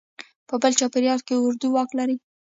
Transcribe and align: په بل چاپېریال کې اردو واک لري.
په 0.47 0.55
بل 0.61 0.71
چاپېریال 0.79 1.19
کې 1.27 1.33
اردو 1.45 1.67
واک 1.73 1.89
لري. 1.99 2.15